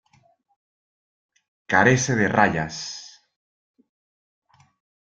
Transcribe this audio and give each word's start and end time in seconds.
Carece 1.67 2.15
de 2.15 2.27
rayas. 2.27 2.77